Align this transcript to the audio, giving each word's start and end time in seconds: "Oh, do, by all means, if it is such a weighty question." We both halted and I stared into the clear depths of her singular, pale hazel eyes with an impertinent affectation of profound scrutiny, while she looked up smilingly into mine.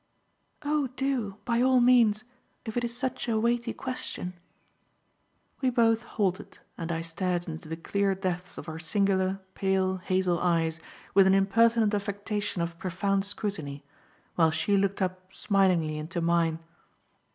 "Oh, 0.63 0.87
do, 0.95 1.37
by 1.45 1.61
all 1.61 1.79
means, 1.79 2.23
if 2.65 2.75
it 2.75 2.83
is 2.83 2.97
such 2.97 3.29
a 3.29 3.39
weighty 3.39 3.71
question." 3.71 4.33
We 5.61 5.69
both 5.69 6.01
halted 6.01 6.57
and 6.75 6.91
I 6.91 7.03
stared 7.03 7.47
into 7.47 7.69
the 7.69 7.77
clear 7.77 8.15
depths 8.15 8.57
of 8.57 8.65
her 8.65 8.79
singular, 8.79 9.41
pale 9.53 9.97
hazel 9.97 10.39
eyes 10.39 10.79
with 11.13 11.27
an 11.27 11.35
impertinent 11.35 11.93
affectation 11.93 12.63
of 12.63 12.79
profound 12.79 13.25
scrutiny, 13.25 13.83
while 14.33 14.49
she 14.49 14.75
looked 14.75 15.03
up 15.03 15.31
smilingly 15.31 15.99
into 15.99 16.19
mine. 16.19 16.57